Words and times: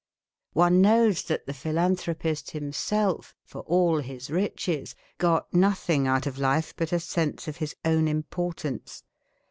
One 0.53 0.81
knows 0.81 1.21
that 1.25 1.45
the 1.45 1.53
philanthropist 1.53 2.49
himself, 2.49 3.35
for 3.45 3.61
all 3.67 3.99
his 3.99 4.31
riches, 4.31 4.95
got 5.19 5.53
nothing 5.53 6.07
out 6.07 6.25
of 6.25 6.39
life 6.39 6.73
but 6.75 6.91
a 6.91 6.99
sense 6.99 7.47
of 7.47 7.57
his 7.57 7.75
own 7.85 8.07
importance. 8.07 9.03